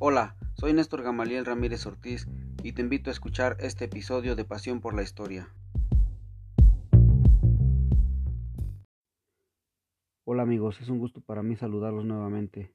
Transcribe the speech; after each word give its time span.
Hola, 0.00 0.36
soy 0.54 0.72
Néstor 0.74 1.02
Gamaliel 1.02 1.44
Ramírez 1.44 1.84
Ortiz 1.84 2.28
y 2.62 2.72
te 2.72 2.82
invito 2.82 3.10
a 3.10 3.12
escuchar 3.12 3.56
este 3.58 3.86
episodio 3.86 4.36
de 4.36 4.44
Pasión 4.44 4.80
por 4.80 4.94
la 4.94 5.02
Historia. 5.02 5.52
Hola 10.24 10.42
amigos, 10.44 10.80
es 10.80 10.88
un 10.88 11.00
gusto 11.00 11.20
para 11.20 11.42
mí 11.42 11.56
saludarlos 11.56 12.04
nuevamente. 12.04 12.72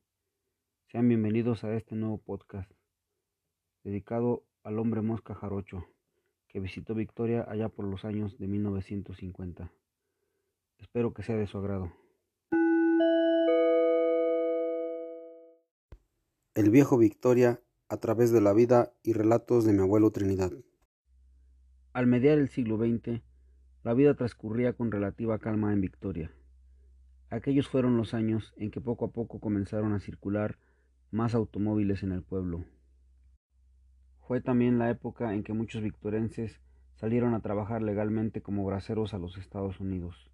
Sean 0.91 1.07
bienvenidos 1.07 1.63
a 1.63 1.73
este 1.73 1.95
nuevo 1.95 2.17
podcast 2.17 2.69
dedicado 3.85 4.43
al 4.61 4.77
hombre 4.77 5.01
mosca 5.01 5.33
jarocho 5.33 5.85
que 6.49 6.59
visitó 6.59 6.93
Victoria 6.93 7.45
allá 7.47 7.69
por 7.69 7.85
los 7.85 8.03
años 8.03 8.37
de 8.37 8.47
1950. 8.47 9.71
Espero 10.77 11.13
que 11.13 11.23
sea 11.23 11.37
de 11.37 11.47
su 11.47 11.57
agrado. 11.57 11.93
El 16.63 16.69
viejo 16.69 16.97
Victoria 16.97 17.59
a 17.89 17.97
través 17.97 18.31
de 18.31 18.39
la 18.39 18.53
vida 18.53 18.93
y 19.03 19.11
relatos 19.11 19.65
de 19.65 19.73
mi 19.73 19.81
abuelo 19.81 20.11
Trinidad. 20.11 20.53
Al 21.91 22.07
mediar 22.07 22.37
el 22.37 22.47
siglo 22.47 22.77
XX, 22.77 23.21
la 23.83 23.93
vida 23.93 24.13
transcurría 24.13 24.71
con 24.71 24.89
relativa 24.89 25.39
calma 25.39 25.73
en 25.73 25.81
Victoria. 25.81 26.31
Aquellos 27.29 27.67
fueron 27.67 27.97
los 27.97 28.13
años 28.13 28.53
en 28.55 28.71
que 28.71 28.79
poco 28.79 29.03
a 29.03 29.11
poco 29.11 29.41
comenzaron 29.41 29.91
a 29.91 29.99
circular 29.99 30.57
más 31.11 31.35
automóviles 31.35 32.01
en 32.01 32.13
el 32.13 32.23
pueblo. 32.23 32.63
Fue 34.25 34.39
también 34.39 34.79
la 34.79 34.89
época 34.89 35.33
en 35.33 35.43
que 35.43 35.51
muchos 35.51 35.83
victorenses 35.83 36.61
salieron 36.95 37.33
a 37.33 37.41
trabajar 37.41 37.81
legalmente 37.81 38.41
como 38.41 38.63
braceros 38.63 39.13
a 39.13 39.17
los 39.17 39.37
Estados 39.37 39.81
Unidos, 39.81 40.31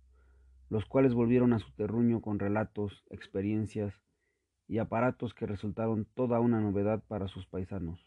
los 0.69 0.85
cuales 0.85 1.15
volvieron 1.15 1.53
a 1.53 1.59
su 1.59 1.71
terruño 1.71 2.21
con 2.21 2.37
relatos, 2.37 3.03
experiencias 3.09 3.99
y 4.69 4.77
aparatos 4.77 5.33
que 5.33 5.47
resultaron 5.47 6.05
toda 6.05 6.39
una 6.39 6.61
novedad 6.61 7.03
para 7.07 7.27
sus 7.27 7.47
paisanos. 7.47 7.99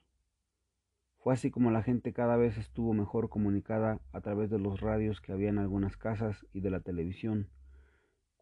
Fue 1.19 1.35
así 1.35 1.51
como 1.51 1.73
la 1.73 1.83
gente 1.83 2.13
cada 2.13 2.37
vez 2.37 2.57
estuvo 2.57 2.95
mejor 2.95 3.29
comunicada 3.29 4.01
a 4.13 4.21
través 4.21 4.49
de 4.49 4.61
los 4.61 4.81
radios 4.81 5.21
que 5.21 5.33
había 5.33 5.51
en 5.51 5.59
algunas 5.59 5.97
casas 5.97 6.47
y 6.53 6.61
de 6.61 6.71
la 6.71 6.81
televisión, 6.81 7.49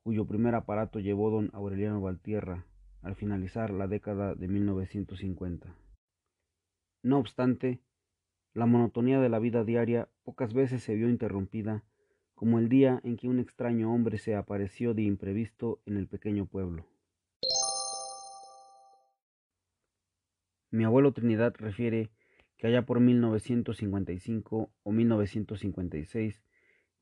cuyo 0.02 0.26
primer 0.26 0.54
aparato 0.54 1.00
llevó 1.00 1.30
don 1.30 1.50
Aureliano 1.54 2.00
Valtierra 2.02 2.66
al 3.02 3.16
finalizar 3.16 3.70
la 3.70 3.86
década 3.86 4.34
de 4.34 4.48
1950. 4.48 5.74
No 7.02 7.18
obstante, 7.18 7.80
la 8.52 8.66
monotonía 8.66 9.18
de 9.20 9.30
la 9.30 9.38
vida 9.38 9.64
diaria 9.64 10.10
pocas 10.24 10.52
veces 10.52 10.82
se 10.82 10.94
vio 10.94 11.08
interrumpida, 11.08 11.84
como 12.34 12.58
el 12.58 12.68
día 12.68 13.00
en 13.02 13.16
que 13.16 13.28
un 13.28 13.38
extraño 13.38 13.94
hombre 13.94 14.18
se 14.18 14.34
apareció 14.34 14.92
de 14.92 15.02
imprevisto 15.02 15.80
en 15.86 15.96
el 15.96 16.06
pequeño 16.06 16.44
pueblo. 16.44 16.84
Mi 20.72 20.84
abuelo 20.84 21.12
Trinidad 21.12 21.54
refiere 21.58 22.10
que 22.56 22.68
allá 22.68 22.86
por 22.86 23.00
1955 23.00 24.70
o 24.82 24.92
1956 24.92 26.42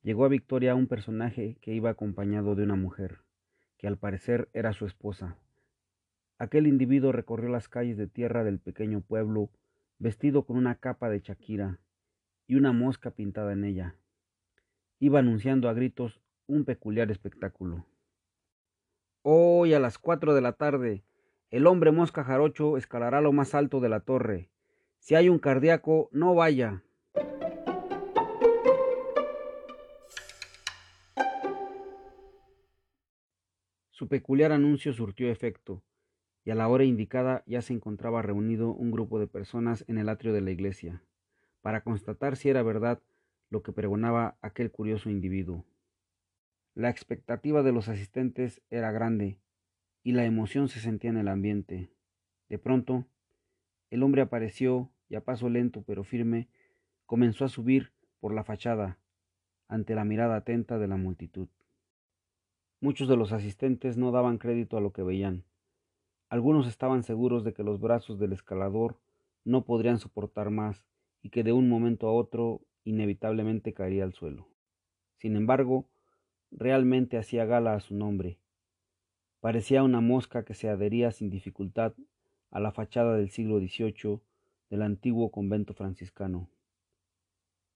llegó 0.02 0.24
a 0.24 0.28
Victoria 0.28 0.74
un 0.74 0.86
personaje 0.86 1.58
que 1.60 1.74
iba 1.74 1.90
acompañado 1.90 2.54
de 2.54 2.62
una 2.62 2.76
mujer, 2.76 3.18
que 3.76 3.86
al 3.86 3.98
parecer 3.98 4.48
era 4.54 4.72
su 4.72 4.86
esposa. 4.86 5.36
Aquel 6.38 6.66
individuo 6.66 7.12
recorrió 7.12 7.50
las 7.50 7.68
calles 7.68 7.98
de 7.98 8.06
tierra 8.06 8.42
del 8.42 8.58
pequeño 8.58 9.02
pueblo 9.02 9.50
vestido 9.98 10.46
con 10.46 10.56
una 10.56 10.76
capa 10.76 11.10
de 11.10 11.20
Shakira 11.20 11.78
y 12.46 12.54
una 12.54 12.72
mosca 12.72 13.10
pintada 13.10 13.52
en 13.52 13.64
ella. 13.64 13.96
Iba 14.98 15.18
anunciando 15.18 15.68
a 15.68 15.74
gritos 15.74 16.20
un 16.46 16.64
peculiar 16.64 17.10
espectáculo. 17.10 17.84
Hoy 19.22 19.74
a 19.74 19.80
las 19.80 19.98
cuatro 19.98 20.34
de 20.34 20.40
la 20.40 20.52
tarde 20.52 21.04
el 21.50 21.66
hombre 21.66 21.92
mosca 21.92 22.24
jarocho 22.24 22.76
escalará 22.76 23.20
lo 23.20 23.32
más 23.32 23.54
alto 23.54 23.80
de 23.80 23.88
la 23.88 24.00
torre. 24.00 24.50
Si 24.98 25.14
hay 25.14 25.28
un 25.28 25.38
cardíaco, 25.38 26.10
no 26.12 26.34
vaya. 26.34 26.82
Su 33.90 34.08
peculiar 34.08 34.52
anuncio 34.52 34.92
surtió 34.92 35.30
efecto, 35.30 35.82
y 36.44 36.50
a 36.50 36.54
la 36.54 36.68
hora 36.68 36.84
indicada 36.84 37.42
ya 37.46 37.62
se 37.62 37.72
encontraba 37.72 38.22
reunido 38.22 38.70
un 38.70 38.90
grupo 38.90 39.18
de 39.18 39.26
personas 39.26 39.84
en 39.88 39.98
el 39.98 40.08
atrio 40.08 40.32
de 40.32 40.40
la 40.40 40.50
iglesia, 40.50 41.02
para 41.62 41.82
constatar 41.82 42.36
si 42.36 42.50
era 42.50 42.62
verdad 42.62 43.02
lo 43.50 43.62
que 43.62 43.72
pregonaba 43.72 44.36
aquel 44.40 44.70
curioso 44.70 45.10
individuo. 45.10 45.64
La 46.74 46.90
expectativa 46.90 47.62
de 47.62 47.72
los 47.72 47.88
asistentes 47.88 48.62
era 48.70 48.92
grande, 48.92 49.40
y 50.02 50.12
la 50.12 50.24
emoción 50.24 50.68
se 50.68 50.80
sentía 50.80 51.10
en 51.10 51.18
el 51.18 51.28
ambiente. 51.28 51.90
De 52.48 52.58
pronto, 52.58 53.06
el 53.90 54.02
hombre 54.02 54.22
apareció 54.22 54.90
y 55.08 55.16
a 55.16 55.24
paso 55.24 55.48
lento 55.48 55.82
pero 55.82 56.04
firme 56.04 56.48
comenzó 57.06 57.44
a 57.44 57.48
subir 57.48 57.92
por 58.20 58.34
la 58.34 58.44
fachada 58.44 58.98
ante 59.68 59.94
la 59.94 60.04
mirada 60.04 60.36
atenta 60.36 60.78
de 60.78 60.88
la 60.88 60.96
multitud. 60.96 61.48
Muchos 62.80 63.08
de 63.08 63.16
los 63.16 63.32
asistentes 63.32 63.96
no 63.96 64.12
daban 64.12 64.38
crédito 64.38 64.76
a 64.76 64.80
lo 64.80 64.92
que 64.92 65.02
veían. 65.02 65.44
Algunos 66.28 66.66
estaban 66.68 67.02
seguros 67.02 67.44
de 67.44 67.52
que 67.52 67.62
los 67.62 67.80
brazos 67.80 68.18
del 68.18 68.32
escalador 68.32 69.00
no 69.44 69.64
podrían 69.64 69.98
soportar 69.98 70.50
más 70.50 70.86
y 71.22 71.30
que 71.30 71.42
de 71.42 71.52
un 71.52 71.68
momento 71.68 72.06
a 72.06 72.12
otro 72.12 72.60
inevitablemente 72.84 73.74
caería 73.74 74.04
al 74.04 74.12
suelo. 74.12 74.48
Sin 75.16 75.36
embargo, 75.36 75.88
realmente 76.50 77.18
hacía 77.18 77.44
gala 77.44 77.74
a 77.74 77.80
su 77.80 77.94
nombre, 77.94 78.38
Parecía 79.40 79.82
una 79.82 80.00
mosca 80.00 80.44
que 80.44 80.54
se 80.54 80.68
adhería 80.68 81.12
sin 81.12 81.30
dificultad 81.30 81.94
a 82.50 82.60
la 82.60 82.72
fachada 82.72 83.16
del 83.16 83.30
siglo 83.30 83.58
XVIII 83.58 84.20
del 84.70 84.82
antiguo 84.82 85.30
convento 85.30 85.74
franciscano. 85.74 86.50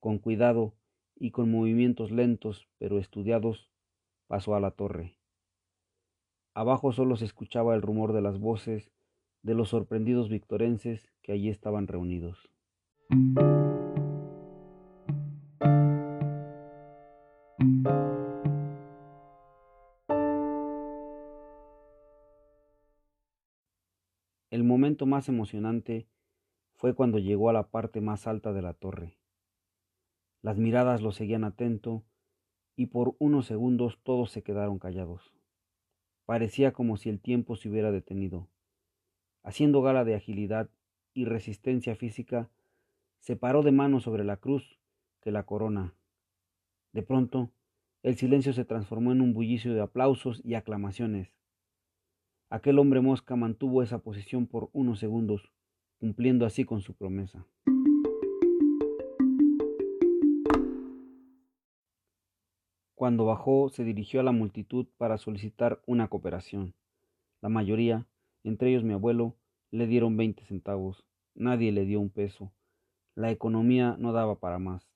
Con 0.01 0.19
cuidado 0.19 0.75
y 1.15 1.31
con 1.31 1.51
movimientos 1.51 2.11
lentos 2.11 2.69
pero 2.79 2.99
estudiados, 2.99 3.71
pasó 4.27 4.55
a 4.57 4.61
la 4.61 4.73
torre. 4.73 5.19
Abajo 6.55 6.93
solo 6.93 7.17
se 7.17 7.25
escuchaba 7.25 7.75
el 7.75 7.83
rumor 7.83 8.13
de 8.13 8.23
las 8.23 8.39
voces 8.39 8.91
de 9.43 9.55
los 9.55 9.71
sorprendidos 9.71 10.29
victorenses 10.29 11.13
que 11.23 11.33
allí 11.33 11.49
estaban 11.49 11.87
reunidos. 11.87 12.51
El 24.53 24.65
momento 24.65 25.07
más 25.07 25.31
emocionante 25.31 26.07
fue 26.75 26.95
cuando 26.95 27.19
llegó 27.19 27.49
a 27.49 27.55
la 27.55 27.71
parte 27.71 28.03
más 28.03 28.27
alta 28.27 28.53
de 28.53 28.61
la 28.61 28.75
torre. 28.75 29.17
Las 30.43 30.59
miradas 30.59 31.01
lo 31.01 31.11
seguían 31.13 31.43
atento 31.43 32.05
y 32.77 32.89
por 32.89 33.17
unos 33.19 33.47
segundos 33.47 33.99
todos 34.03 34.31
se 34.31 34.43
quedaron 34.43 34.79
callados. 34.79 35.33
Parecía 36.27 36.75
como 36.75 36.99
si 36.99 37.09
el 37.09 37.19
tiempo 37.19 37.57
se 37.57 37.71
hubiera 37.71 37.91
detenido. 37.91 38.51
Haciendo 39.43 39.81
gala 39.81 40.05
de 40.05 40.17
agilidad 40.17 40.69
y 41.15 41.25
resistencia 41.25 41.97
física, 41.97 42.51
se 43.21 43.37
paró 43.37 43.63
de 43.63 43.73
mano 43.73 44.01
sobre 44.01 44.23
la 44.23 44.37
cruz 44.37 44.79
que 45.23 45.31
la 45.31 45.45
corona. 45.45 45.95
De 46.93 47.03
pronto, 47.03 47.51
el 48.03 48.19
silencio 48.19 48.53
se 48.53 48.67
transformó 48.67 49.13
en 49.13 49.23
un 49.23 49.33
bullicio 49.33 49.73
de 49.73 49.81
aplausos 49.81 50.43
y 50.45 50.57
aclamaciones. 50.57 51.42
Aquel 52.53 52.79
hombre 52.79 53.01
mosca 53.01 53.35
mantuvo 53.35 53.83
esa 53.83 54.01
posición 54.01 54.47
por 54.47 54.69
unos 54.75 54.99
segundos, 54.99 55.51
cumpliendo 55.99 56.45
así 56.45 56.67
con 56.67 56.83
su 56.83 56.93
promesa. 56.93 57.47
Cuando 62.95 63.25
bajó, 63.25 63.71
se 63.71 63.85
dirigió 63.85 64.21
a 64.21 64.23
la 64.23 64.33
multitud 64.33 64.87
para 64.99 65.17
solicitar 65.17 65.81
una 65.87 66.09
cooperación. 66.09 66.75
La 67.41 67.49
mayoría, 67.49 68.07
entre 68.45 68.69
ellos 68.69 68.85
mi 68.85 68.93
abuelo, 68.93 69.35
le 69.71 69.87
dieron 69.87 70.19
veinte 70.19 70.45
centavos. 70.45 71.07
Nadie 71.35 71.73
le 71.73 71.87
dio 71.87 72.01
un 72.01 72.11
peso. 72.11 72.53
La 73.15 73.31
economía 73.31 73.97
no 73.99 74.13
daba 74.13 74.41
para 74.41 74.59
más. 74.59 74.87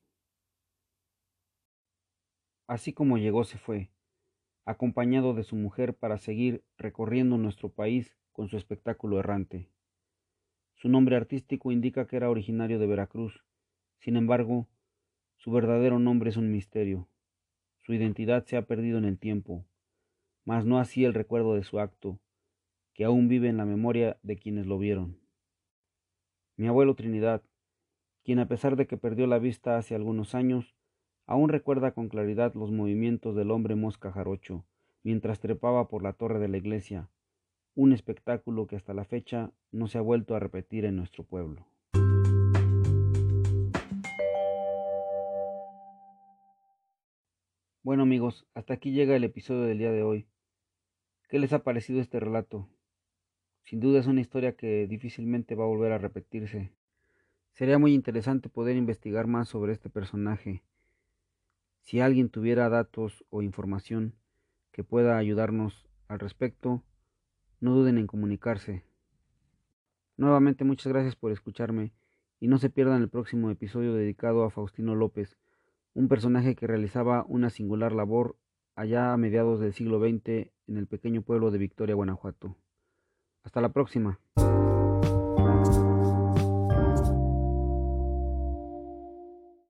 Así 2.67 2.93
como 2.93 3.17
llegó, 3.17 3.45
se 3.45 3.57
fue 3.57 3.89
acompañado 4.67 5.33
de 5.33 5.45
su 5.45 5.57
mujer 5.57 5.95
para 5.95 6.19
seguir 6.19 6.65
recorriendo 6.77 7.39
nuestro 7.39 7.71
país 7.71 8.19
con 8.33 8.49
su 8.49 8.57
espectáculo 8.57 9.21
errante. 9.21 9.71
Su 10.75 10.89
nombre 10.89 11.17
artístico 11.17 11.73
indica 11.73 12.07
que 12.07 12.17
era 12.17 12.29
originario 12.29 12.79
de 12.79 12.87
Veracruz, 12.87 13.45
sin 14.01 14.17
embargo, 14.17 14.69
su 15.37 15.53
verdadero 15.53 15.99
nombre 15.99 16.31
es 16.31 16.37
un 16.37 16.51
misterio. 16.51 17.09
Su 17.79 17.95
identidad 17.95 18.45
se 18.45 18.57
ha 18.57 18.67
perdido 18.67 18.99
en 18.99 19.05
el 19.05 19.19
tiempo, 19.19 19.65
mas 20.45 20.67
no 20.67 20.79
así 20.79 21.05
el 21.05 21.15
recuerdo 21.15 21.55
de 21.55 21.63
su 21.63 21.79
acto, 21.79 22.19
que 22.93 23.05
aún 23.05 23.29
vive 23.29 23.49
en 23.49 23.57
la 23.57 23.65
memoria 23.65 24.19
de 24.23 24.37
quienes 24.37 24.67
lo 24.67 24.79
vieron. 24.79 25.21
Mi 26.57 26.67
abuelo 26.67 26.97
Trinidad, 26.97 27.43
quien 28.25 28.41
a 28.41 28.49
pesar 28.49 28.75
de 28.75 28.87
que 28.89 28.97
perdió 28.97 29.29
la 29.29 29.39
vista 29.39 29.77
hace 29.77 29.95
algunos 29.95 30.35
años, 30.35 30.75
Aún 31.29 31.49
recuerda 31.49 31.91
con 31.91 32.09
claridad 32.09 32.55
los 32.55 32.71
movimientos 32.71 33.35
del 33.35 33.51
hombre 33.51 33.75
mosca 33.75 34.13
jarocho 34.13 34.65
mientras 35.03 35.41
trepaba 35.41 35.89
por 35.89 36.05
la 36.05 36.13
torre 36.13 36.39
de 36.39 36.47
la 36.47 36.57
iglesia, 36.57 37.09
un 37.75 37.93
espectáculo 37.93 38.69
que 38.69 38.77
hasta 38.77 38.95
la 38.95 39.05
fecha 39.05 39.51
no 39.73 39.89
se 39.89 39.99
ha 39.99 40.03
vuelto 40.03 40.37
a 40.37 40.39
repetir 40.39 40.85
en 40.85 40.95
nuestro 40.95 41.25
pueblo. 41.25 41.67
Bueno 47.83 48.05
amigos, 48.05 48.47
hasta 48.55 48.75
aquí 48.75 48.93
llega 48.93 49.17
el 49.17 49.25
episodio 49.25 49.63
del 49.63 49.79
día 49.79 49.91
de 49.91 50.05
hoy. 50.05 50.27
¿Qué 51.29 51.41
les 51.41 51.53
ha 51.53 51.65
parecido 51.65 52.01
este 52.01 52.21
relato? 52.21 52.69
Sin 53.65 53.81
duda 53.81 53.99
es 53.99 54.07
una 54.07 54.21
historia 54.21 54.55
que 54.55 54.87
difícilmente 54.87 55.57
va 55.57 55.65
a 55.65 55.69
volver 55.69 55.91
a 55.91 55.99
repetirse. 55.99 56.71
Sería 57.53 57.79
muy 57.79 57.95
interesante 57.95 58.49
poder 58.49 58.77
investigar 58.77 59.27
más 59.27 59.49
sobre 59.49 59.73
este 59.73 59.91
personaje. 59.91 60.63
Si 61.87 62.01
alguien 62.01 62.31
tuviera 62.31 62.69
datos 62.69 63.25
o 63.31 63.43
información 63.43 64.17
que 64.73 64.83
pueda 64.83 65.19
ayudarnos 65.19 65.87
al 66.09 66.19
respecto, 66.19 66.83
no 67.61 67.77
duden 67.77 67.97
en 67.97 68.09
comunicarse. 68.09 68.83
Nuevamente 70.17 70.65
muchas 70.65 70.93
gracias 70.93 71.15
por 71.15 71.31
escucharme 71.31 71.93
y 72.41 72.49
no 72.49 72.59
se 72.59 72.71
pierdan 72.71 73.03
el 73.03 73.09
próximo 73.09 73.51
episodio 73.51 73.95
dedicado 73.95 74.43
a 74.43 74.51
Faustino 74.51 74.97
López, 74.97 75.39
un 75.95 76.09
personaje 76.09 76.57
que 76.57 76.67
realizaba 76.67 77.25
una 77.29 77.51
singular 77.51 77.93
labor 77.93 78.37
allá 78.75 79.13
a 79.13 79.17
mediados 79.17 79.61
del 79.61 79.73
siglo 79.73 80.01
XX 80.01 80.51
en 80.67 80.77
el 80.79 80.89
pequeño 80.89 81.23
pueblo 81.23 81.53
de 81.53 81.59
Victoria, 81.59 81.95
Guanajuato. 81.95 82.57
Hasta 83.45 83.61
la 83.61 83.69
próxima. 83.69 84.19